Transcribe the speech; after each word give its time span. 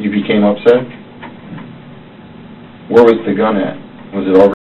You 0.00 0.10
became 0.10 0.44
upset? 0.44 0.80
Where 2.88 3.04
was 3.04 3.20
the 3.26 3.34
gun 3.34 3.58
at? 3.58 3.76
Was 4.14 4.24
it? 4.26 4.54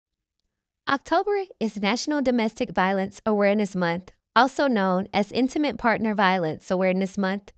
October 0.90 1.44
is 1.60 1.78
National 1.78 2.24
Domestic 2.24 2.72
Violence 2.72 3.22
Awareness 3.24 3.76
Month, 3.76 4.12
also 4.36 4.68
known 4.68 5.08
as 5.14 5.32
Intimate 5.32 5.78
Partner 5.78 6.16
Violence 6.16 6.72
Awareness 6.72 7.20
Month. 7.20 7.52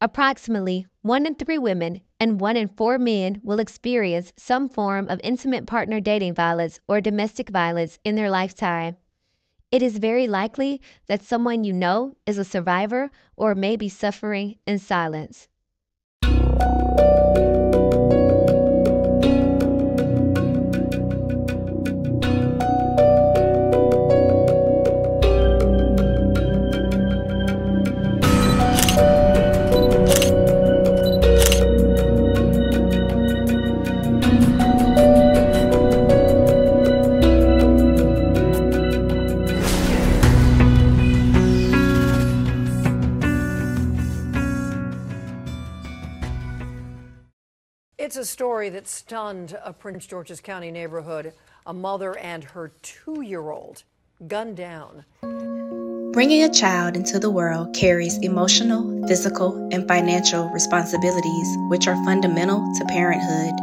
Approximately 0.00 0.86
one 1.02 1.26
in 1.26 1.34
three 1.34 1.58
women 1.58 2.02
and 2.20 2.40
one 2.40 2.56
in 2.56 2.68
four 2.68 3.00
men 3.00 3.40
will 3.42 3.58
experience 3.58 4.32
some 4.36 4.68
form 4.68 5.08
of 5.08 5.20
intimate 5.24 5.66
partner 5.66 5.98
dating 5.98 6.34
violence 6.34 6.78
or 6.86 7.00
domestic 7.00 7.48
violence 7.48 7.98
in 8.04 8.14
their 8.14 8.30
lifetime. 8.30 8.96
It 9.72 9.82
is 9.82 9.98
very 9.98 10.28
likely 10.28 10.80
that 11.08 11.24
someone 11.24 11.64
you 11.64 11.72
know 11.72 12.14
is 12.26 12.38
a 12.38 12.44
survivor 12.44 13.10
or 13.34 13.56
may 13.56 13.74
be 13.74 13.88
suffering 13.88 14.58
in 14.68 14.78
silence. 14.78 15.48
It's 48.14 48.28
a 48.28 48.32
story 48.32 48.68
that 48.68 48.86
stunned 48.86 49.58
a 49.64 49.72
Prince 49.72 50.06
George's 50.06 50.40
County 50.40 50.70
neighborhood. 50.70 51.32
A 51.66 51.74
mother 51.74 52.16
and 52.16 52.44
her 52.44 52.70
two 52.80 53.22
year 53.22 53.50
old 53.50 53.82
gunned 54.28 54.56
down. 54.56 55.04
Bringing 56.12 56.44
a 56.44 56.54
child 56.54 56.94
into 56.94 57.18
the 57.18 57.28
world 57.28 57.74
carries 57.74 58.16
emotional, 58.18 59.04
physical, 59.08 59.68
and 59.72 59.88
financial 59.88 60.48
responsibilities 60.50 61.56
which 61.70 61.88
are 61.88 62.04
fundamental 62.04 62.60
to 62.78 62.84
parenthood. 62.84 63.54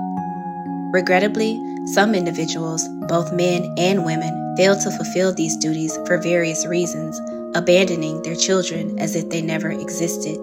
Regrettably, 0.94 1.58
some 1.86 2.14
individuals, 2.14 2.86
both 3.08 3.32
men 3.32 3.74
and 3.78 4.04
women, 4.04 4.58
fail 4.58 4.78
to 4.78 4.92
fulfill 4.92 5.34
these 5.34 5.56
duties 5.56 5.98
for 6.06 6.18
various 6.18 6.66
reasons, 6.66 7.22
abandoning 7.56 8.22
their 8.24 8.36
children 8.36 9.00
as 9.00 9.16
if 9.16 9.30
they 9.30 9.42
never 9.42 9.72
existed. 9.72 10.36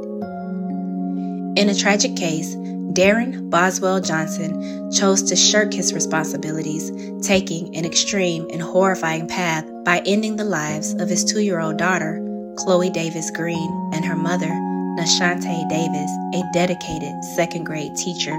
In 1.58 1.68
a 1.68 1.74
tragic 1.74 2.16
case, 2.16 2.56
Daron 2.98 3.48
Boswell 3.48 4.00
Johnson 4.00 4.90
chose 4.90 5.22
to 5.22 5.36
shirk 5.36 5.72
his 5.72 5.94
responsibilities, 5.94 6.90
taking 7.24 7.76
an 7.76 7.84
extreme 7.84 8.48
and 8.50 8.60
horrifying 8.60 9.28
path 9.28 9.64
by 9.84 10.02
ending 10.04 10.34
the 10.34 10.42
lives 10.42 10.94
of 10.94 11.08
his 11.08 11.24
two 11.24 11.38
year 11.38 11.60
old 11.60 11.76
daughter, 11.76 12.18
Chloe 12.56 12.90
Davis 12.90 13.30
Green, 13.30 13.90
and 13.94 14.04
her 14.04 14.16
mother, 14.16 14.48
NeShante 14.48 15.68
Davis, 15.68 16.10
a 16.34 16.42
dedicated 16.52 17.14
second 17.36 17.62
grade 17.62 17.94
teacher. 17.94 18.34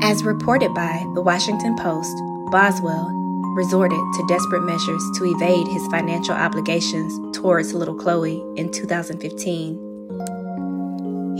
As 0.00 0.22
reported 0.22 0.72
by 0.74 1.04
the 1.16 1.22
Washington 1.22 1.74
Post, 1.76 2.16
Boswell 2.52 3.10
resorted 3.56 3.98
to 3.98 4.26
desperate 4.28 4.62
measures 4.62 5.02
to 5.16 5.24
evade 5.24 5.66
his 5.66 5.84
financial 5.88 6.34
obligations 6.34 7.36
towards 7.36 7.74
little 7.74 7.96
Chloe 7.96 8.44
in 8.54 8.70
2015. 8.70 9.87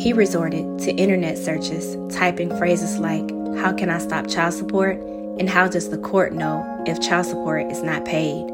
He 0.08 0.14
resorted 0.14 0.78
to 0.78 0.92
internet 0.92 1.36
searches, 1.36 1.94
typing 2.16 2.48
phrases 2.56 2.98
like, 2.98 3.30
How 3.58 3.74
can 3.74 3.90
I 3.90 3.98
stop 3.98 4.26
child 4.26 4.54
support? 4.54 4.96
and 4.96 5.50
How 5.50 5.68
does 5.68 5.90
the 5.90 5.98
court 5.98 6.32
know 6.32 6.64
if 6.86 6.98
child 6.98 7.26
support 7.26 7.70
is 7.70 7.82
not 7.82 8.06
paid? 8.06 8.46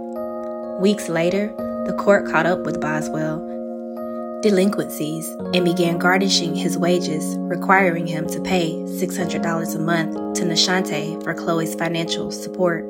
Weeks 0.81 1.09
later, 1.09 1.55
the 1.87 1.97
court 1.97 2.27
caught 2.27 2.45
up 2.47 2.65
with 2.65 2.81
Boswell 2.81 3.39
delinquencies 4.43 5.29
and 5.55 5.65
began 5.65 5.97
garnishing 5.97 6.57
his 6.57 6.77
wages, 6.77 7.37
requiring 7.39 8.09
him 8.09 8.27
to 8.31 8.41
pay 8.41 8.73
$600 8.73 9.77
a 9.77 9.79
month 9.79 10.37
to 10.37 10.43
NeShante 10.43 11.23
for 11.23 11.35
Chloe's 11.35 11.77
financial 11.77 12.33
support. 12.33 12.85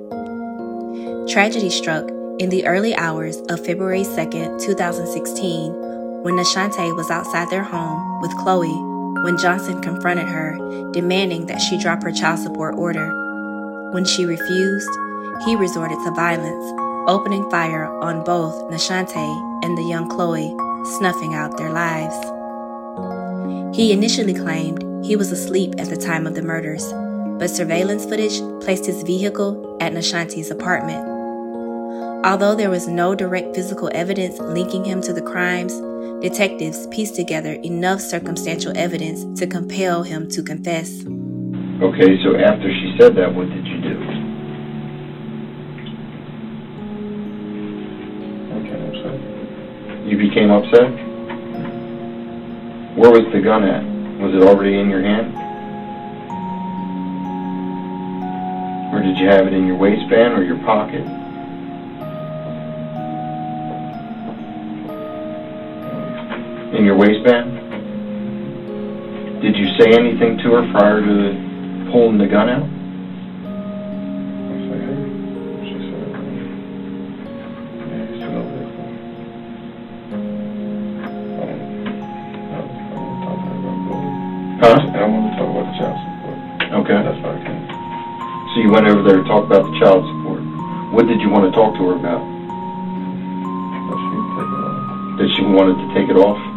Tragedy 1.29 1.69
struck 1.69 2.09
in 2.39 2.49
the 2.49 2.65
early 2.65 2.97
hours 2.97 3.37
of 3.51 3.63
February 3.63 4.05
2, 4.05 4.59
2016, 4.59 5.84
when 6.25 6.37
NeShante 6.37 6.97
was 6.97 7.11
outside 7.11 7.51
their 7.51 7.63
home 7.63 8.23
with 8.23 8.35
Chloe 8.39 8.73
when 9.25 9.37
Johnson 9.37 9.83
confronted 9.83 10.27
her, 10.27 10.57
demanding 10.91 11.45
that 11.47 11.61
she 11.61 11.77
drop 11.77 12.03
her 12.03 12.11
child 12.11 12.39
support 12.39 12.77
order. 12.77 13.91
When 13.93 14.07
she 14.07 14.25
refused, 14.25 14.89
he 15.45 15.55
resorted 15.55 15.99
to 15.99 16.11
violence, 16.13 16.65
opening 17.07 17.49
fire 17.51 17.85
on 18.01 18.25
both 18.25 18.55
NeShante 18.71 19.65
and 19.65 19.77
the 19.77 19.85
young 19.85 20.09
Chloe, 20.09 20.57
snuffing 20.97 21.35
out 21.35 21.59
their 21.59 21.71
lives. 21.71 22.17
He 23.77 23.93
initially 23.93 24.33
claimed 24.33 24.83
he 25.05 25.17
was 25.17 25.31
asleep 25.31 25.75
at 25.77 25.91
the 25.91 25.97
time 25.97 26.27
of 26.27 26.35
the 26.35 26.43
murders, 26.43 26.91
but 27.39 27.51
surveillance 27.51 28.07
footage 28.07 28.41
placed 28.65 28.87
his 28.87 29.03
vehicle 29.03 29.77
at 29.79 29.93
NeShante's 29.93 30.51
apartment. 30.51 31.14
Although 32.25 32.55
there 32.55 32.71
was 32.71 32.89
no 32.89 33.15
direct 33.15 33.55
physical 33.55 33.91
evidence 33.93 34.39
linking 34.39 34.83
him 34.83 35.03
to 35.03 35.13
the 35.13 35.21
crimes, 35.21 35.79
detectives 36.23 36.87
pieced 36.87 37.17
together 37.17 37.53
enough 37.63 38.01
circumstantial 38.01 38.73
evidence 38.75 39.39
to 39.39 39.47
compel 39.47 40.03
him 40.03 40.31
to 40.31 40.43
confess. 40.43 41.05
Okay, 41.83 42.17
so 42.25 42.35
after 42.41 42.73
she 42.73 42.97
said 42.99 43.15
that, 43.17 43.35
what 43.35 43.51
did 43.51 43.67
you 43.67 43.79
do? 43.83 43.97
Okay, 48.57 48.73
I'm 48.73 48.89
upset. 48.89 50.07
You 50.09 50.17
became 50.17 50.51
upset? 50.51 50.91
Where 52.97 53.11
was 53.11 53.31
the 53.35 53.43
gun 53.43 53.65
at? 53.65 53.85
Was 54.23 54.33
it 54.33 54.49
already 54.49 54.79
in 54.79 54.89
your 54.89 55.03
hand? 55.03 55.35
Or 58.95 59.03
did 59.03 59.19
you 59.19 59.29
have 59.29 59.47
it 59.47 59.53
in 59.53 59.67
your 59.67 59.77
waistband 59.77 60.33
or 60.39 60.43
your 60.43 60.57
pocket? 60.65 61.05
In 66.85 66.89
your 66.89 66.99
waistband? 66.99 67.49
Did 69.41 69.57
you 69.57 69.65
say 69.81 69.97
anything 69.97 70.37
to 70.45 70.53
her 70.53 70.71
prior 70.71 71.01
to 71.01 71.89
pulling 71.91 72.19
the 72.19 72.27
gun 72.29 72.51
out? 72.51 72.61
I 72.61 72.69
said, 74.69 74.85
hey. 74.85 75.01
She 75.65 75.81
said, 75.81 76.13
yeah, 77.89 78.05
he's 78.05 78.21
still 78.21 78.37
over 78.37 78.53
there 78.53 78.69
for 78.77 78.85
me. 78.85 79.01
I 82.53 82.61
was- 82.61 82.77
I 82.85 83.01
want 83.01 83.17
to 83.17 83.25
talk 83.25 83.41
about 83.49 83.81
Huh? 84.61 84.77
And 84.85 85.01
I 85.01 85.09
want 85.09 85.25
to 85.25 85.41
talk 85.41 85.49
about 85.49 85.65
the 85.65 85.77
child 85.81 85.97
support. 86.05 86.37
Okay. 86.85 87.01
That's 87.01 87.17
why 87.25 87.33
I 87.33 87.41
came. 87.49 87.65
So 88.53 88.61
you 88.61 88.69
went 88.71 88.85
over 88.93 89.01
there 89.09 89.17
to 89.23 89.25
talk 89.25 89.45
about 89.49 89.65
the 89.65 89.73
child 89.81 90.05
support. 90.05 90.45
What 90.93 91.07
did 91.09 91.23
you 91.23 91.31
want 91.33 91.49
to 91.49 91.53
talk 91.57 91.73
to 91.81 91.83
her 91.89 91.95
about? 91.97 92.21
But 93.89 93.97
she 94.05 94.21
take 94.37 94.53
it 94.53 94.61
off. 94.69 95.17
That 95.17 95.29
she 95.33 95.41
wanted 95.49 95.81
to 95.81 95.89
take 95.97 96.11
it 96.13 96.17
off? 96.21 96.54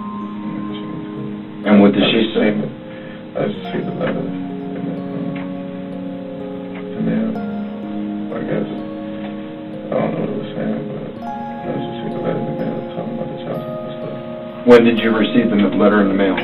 And 1.68 1.76
And 1.78 1.84
what 1.84 1.92
did 1.92 2.04
she 2.10 2.32
say? 2.34 2.48
I 2.48 3.44
just 3.52 3.60
see 3.76 3.84
the 3.84 3.92
letter 4.00 4.24
in 4.24 4.24
the, 4.72 4.88
um, 4.88 5.36
the 6.96 7.02
mail. 7.04 7.36
I 8.32 8.40
guess, 8.48 8.70
I 9.92 10.00
don't 10.00 10.16
know 10.16 10.22
what 10.24 10.32
it 10.32 10.38
was 10.40 10.52
saying, 10.56 10.80
but 10.88 11.28
I 11.28 11.76
just 11.76 11.92
see 12.00 12.08
the 12.16 12.24
letter 12.24 12.40
in 12.40 12.46
the 12.48 12.56
mail 12.56 12.72
talking 12.96 13.20
about 13.20 13.28
the 13.28 13.38
child 13.44 13.60
support 13.68 13.92
stuff. 14.00 14.66
When 14.66 14.82
did 14.86 14.98
you 15.00 15.12
receive 15.12 15.52
the 15.52 15.58
letter 15.76 16.00
in 16.00 16.08
the 16.08 16.16
mail? 16.16 16.40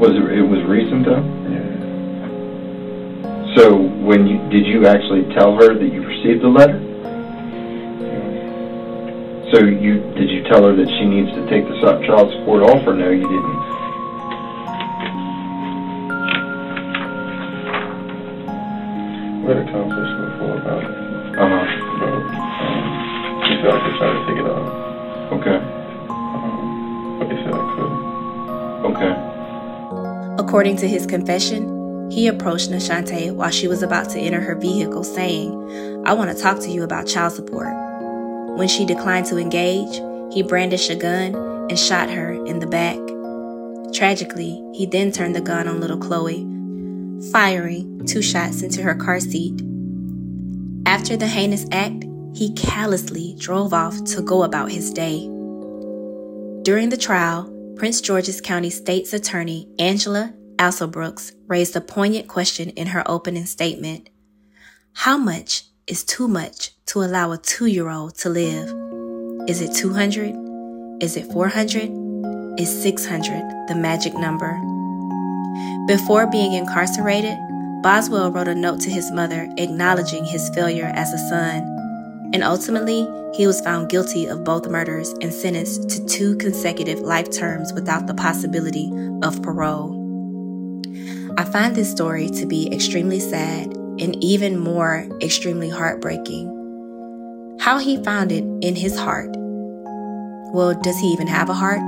Was 0.00 0.16
it, 0.16 0.24
it 0.32 0.42
was 0.42 0.64
recent 0.64 1.04
though? 1.04 1.20
Yeah. 1.52 1.68
So 3.60 3.76
when 3.76 4.26
you, 4.26 4.40
did 4.48 4.64
you 4.66 4.86
actually 4.86 5.28
tell 5.34 5.54
her 5.56 5.74
that 5.78 5.92
you 5.92 6.00
received 6.00 6.42
the 6.42 6.48
letter? 6.48 6.80
So 9.52 9.58
you, 9.60 10.00
did 10.14 10.30
you 10.30 10.42
tell 10.44 10.64
her 10.64 10.74
that 10.74 10.88
she 10.88 11.04
needs 11.04 11.28
to 11.36 11.46
take 11.50 11.68
the 11.68 11.74
su- 11.76 12.06
child 12.06 12.32
support 12.32 12.62
off 12.62 12.86
or 12.86 12.94
no, 12.94 13.10
you 13.10 13.20
didn't? 13.28 13.60
We 19.42 19.48
had 19.48 19.58
a 19.58 19.72
conversation 19.72 20.30
before 20.30 20.56
about 20.56 20.84
it. 20.84 20.90
Uh-huh, 21.36 21.64
But, 21.98 22.08
um, 22.08 22.22
she 23.44 23.52
said 23.60 23.70
I 23.72 23.78
could 23.82 23.96
try 23.98 24.08
to 24.12 24.20
take 24.26 24.38
it 24.38 24.46
off. 24.46 24.68
okay, 25.32 25.58
Um, 26.08 27.18
but 27.18 27.28
they 27.28 27.36
said 27.42 27.52
I 27.52 27.64
couldn't. 27.74 27.98
okay. 28.94 30.42
According 30.42 30.76
to 30.78 30.88
his 30.88 31.06
confession, 31.06 32.08
he 32.10 32.26
approached 32.28 32.70
NeShante 32.70 33.34
while 33.34 33.50
she 33.50 33.66
was 33.68 33.82
about 33.82 34.08
to 34.10 34.18
enter 34.20 34.40
her 34.40 34.54
vehicle, 34.54 35.02
saying, 35.04 36.02
I 36.06 36.12
want 36.14 36.34
to 36.34 36.40
talk 36.42 36.60
to 36.60 36.70
you 36.70 36.84
about 36.84 37.06
child 37.06 37.32
support. 37.32 37.81
When 38.56 38.68
she 38.68 38.84
declined 38.84 39.26
to 39.26 39.38
engage, 39.38 40.00
he 40.32 40.42
brandished 40.42 40.90
a 40.90 40.94
gun 40.94 41.34
and 41.34 41.78
shot 41.78 42.10
her 42.10 42.32
in 42.44 42.58
the 42.58 42.66
back. 42.66 42.98
Tragically, 43.94 44.62
he 44.74 44.86
then 44.86 45.10
turned 45.10 45.34
the 45.34 45.40
gun 45.40 45.68
on 45.68 45.80
little 45.80 45.98
Chloe, 45.98 46.46
firing 47.30 48.04
two 48.06 48.22
shots 48.22 48.62
into 48.62 48.82
her 48.82 48.94
car 48.94 49.20
seat. 49.20 49.62
After 50.86 51.16
the 51.16 51.26
heinous 51.26 51.66
act, 51.72 52.04
he 52.34 52.52
callously 52.54 53.36
drove 53.38 53.72
off 53.72 54.02
to 54.04 54.22
go 54.22 54.42
about 54.42 54.70
his 54.70 54.92
day. 54.92 55.20
During 56.62 56.90
the 56.90 56.98
trial, 57.00 57.50
Prince 57.76 58.00
George's 58.00 58.40
County 58.40 58.70
State's 58.70 59.12
Attorney 59.12 59.68
Angela 59.78 60.34
Alsobrooks 60.58 61.32
raised 61.46 61.74
a 61.74 61.80
poignant 61.80 62.28
question 62.28 62.68
in 62.70 62.88
her 62.88 63.02
opening 63.06 63.46
statement. 63.46 64.10
How 64.92 65.16
much 65.16 65.64
is 65.86 66.04
too 66.04 66.28
much 66.28 66.71
to 66.86 67.02
allow 67.02 67.32
a 67.32 67.38
two 67.38 67.66
year 67.66 67.88
old 67.88 68.16
to 68.18 68.28
live? 68.28 68.68
Is 69.48 69.60
it 69.60 69.74
200? 69.74 71.02
Is 71.02 71.16
it 71.16 71.26
400? 71.32 72.60
Is 72.60 72.82
600 72.82 73.68
the 73.68 73.74
magic 73.74 74.14
number? 74.14 74.60
Before 75.86 76.26
being 76.26 76.52
incarcerated, 76.52 77.36
Boswell 77.82 78.30
wrote 78.30 78.48
a 78.48 78.54
note 78.54 78.80
to 78.80 78.90
his 78.90 79.10
mother 79.10 79.48
acknowledging 79.58 80.24
his 80.24 80.48
failure 80.50 80.92
as 80.94 81.12
a 81.12 81.28
son, 81.28 82.30
and 82.32 82.44
ultimately, 82.44 83.06
he 83.34 83.46
was 83.46 83.60
found 83.60 83.88
guilty 83.88 84.26
of 84.26 84.44
both 84.44 84.68
murders 84.68 85.12
and 85.20 85.32
sentenced 85.32 85.88
to 85.90 86.06
two 86.06 86.36
consecutive 86.36 87.00
life 87.00 87.30
terms 87.30 87.72
without 87.72 88.06
the 88.06 88.14
possibility 88.14 88.92
of 89.22 89.42
parole. 89.42 89.98
I 91.38 91.44
find 91.44 91.74
this 91.74 91.90
story 91.90 92.28
to 92.30 92.46
be 92.46 92.72
extremely 92.72 93.18
sad 93.18 93.72
and 93.98 94.22
even 94.22 94.58
more 94.58 95.08
extremely 95.20 95.70
heartbreaking. 95.70 96.61
How 97.62 97.78
he 97.78 98.02
found 98.02 98.32
it 98.32 98.42
in 98.60 98.74
his 98.74 98.98
heart. 98.98 99.30
Well, 100.52 100.74
does 100.82 100.98
he 100.98 101.06
even 101.12 101.28
have 101.28 101.48
a 101.48 101.54
heart? 101.54 101.80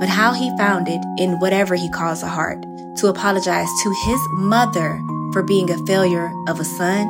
But 0.00 0.08
how 0.08 0.32
he 0.32 0.50
found 0.58 0.88
it 0.88 1.00
in 1.16 1.38
whatever 1.38 1.76
he 1.76 1.88
calls 1.90 2.24
a 2.24 2.28
heart 2.28 2.60
to 2.96 3.06
apologize 3.06 3.68
to 3.84 3.94
his 4.04 4.18
mother 4.32 5.00
for 5.32 5.44
being 5.44 5.70
a 5.70 5.86
failure 5.86 6.28
of 6.48 6.58
a 6.58 6.64
son? 6.64 7.06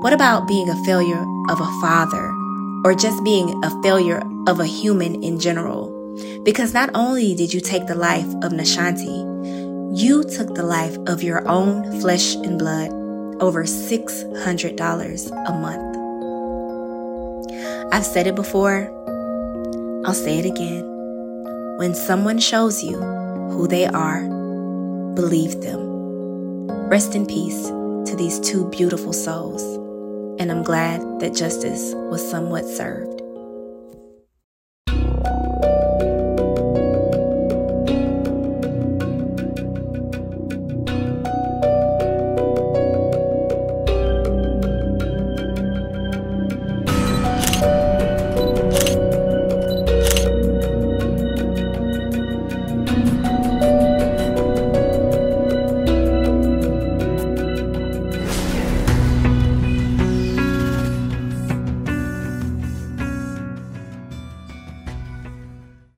What 0.00 0.12
about 0.12 0.48
being 0.48 0.68
a 0.68 0.84
failure 0.84 1.24
of 1.48 1.60
a 1.60 1.80
father? 1.80 2.32
Or 2.84 2.96
just 2.96 3.22
being 3.22 3.62
a 3.62 3.80
failure 3.80 4.20
of 4.48 4.58
a 4.58 4.66
human 4.66 5.22
in 5.22 5.38
general? 5.38 5.86
Because 6.42 6.74
not 6.74 6.90
only 6.96 7.36
did 7.36 7.54
you 7.54 7.60
take 7.60 7.86
the 7.86 7.94
life 7.94 8.26
of 8.42 8.50
NeShante, 8.50 9.96
you 9.96 10.24
took 10.24 10.56
the 10.56 10.64
life 10.64 10.98
of 11.06 11.22
your 11.22 11.46
own 11.46 12.00
flesh 12.00 12.34
and 12.34 12.58
blood 12.58 12.90
over 13.40 13.62
$600 13.62 15.48
a 15.48 15.52
month. 15.52 15.89
I've 17.92 18.06
said 18.06 18.28
it 18.28 18.36
before, 18.36 18.88
I'll 20.06 20.14
say 20.14 20.38
it 20.38 20.46
again. 20.46 20.84
When 21.76 21.92
someone 21.92 22.38
shows 22.38 22.84
you 22.84 22.96
who 22.96 23.66
they 23.66 23.84
are, 23.86 24.22
believe 25.14 25.60
them. 25.60 26.68
Rest 26.88 27.16
in 27.16 27.26
peace 27.26 27.66
to 27.66 28.14
these 28.16 28.38
two 28.38 28.70
beautiful 28.70 29.12
souls, 29.12 29.62
and 30.40 30.52
I'm 30.52 30.62
glad 30.62 31.00
that 31.18 31.34
justice 31.34 31.92
was 32.10 32.22
somewhat 32.30 32.64
served. 32.64 33.19